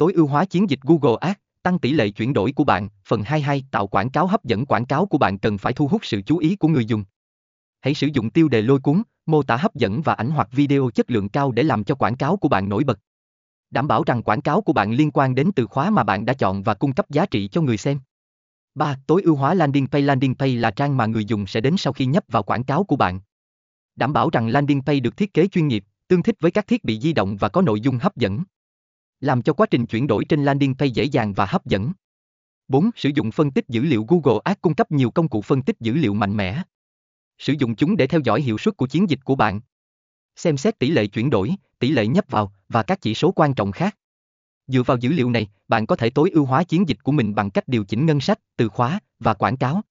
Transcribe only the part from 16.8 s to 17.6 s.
cấp giá trị cho